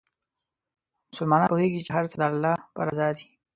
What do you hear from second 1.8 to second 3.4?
چې هر څه د الله په رضا دي.